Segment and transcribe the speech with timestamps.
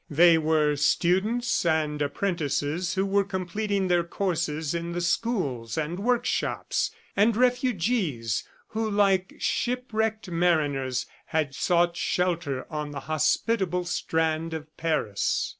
[0.09, 6.89] They were students and apprentices who were completing their courses in the schools and workshops,
[7.15, 15.49] and refugees who, like shipwrecked mariners, had sought shelter on the hospitable strand of Paris.